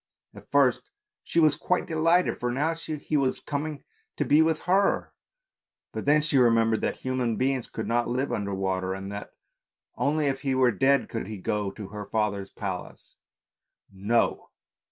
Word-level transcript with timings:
At 0.33 0.49
first 0.49 0.89
she 1.23 1.39
was 1.39 1.55
quite 1.55 1.85
de 1.85 1.93
lighted, 1.93 2.39
for 2.39 2.51
now 2.51 2.73
he 2.73 3.15
was 3.15 3.39
coming 3.39 3.83
to 4.17 4.25
be 4.25 4.41
with 4.41 4.61
her, 4.61 5.13
but 5.91 6.05
then 6.05 6.23
she 6.23 6.39
remembered 6.39 6.81
that 6.81 6.95
human 6.97 7.35
beings 7.35 7.69
could 7.69 7.85
not 7.85 8.07
live 8.07 8.31
under 8.33 8.55
water, 8.55 8.95
and 8.95 9.11
that 9.11 9.35
only 9.95 10.25
if 10.25 10.41
he 10.41 10.55
were 10.55 10.71
dead 10.71 11.07
could 11.07 11.27
he 11.27 11.37
go 11.37 11.69
to 11.69 11.89
her 11.89 12.07
father's 12.07 12.49
palace. 12.49 13.13
No! 13.93 14.49